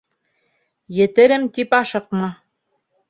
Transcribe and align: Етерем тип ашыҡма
Етерем 0.99 1.45
тип 1.59 1.77
ашыҡма 1.81 2.33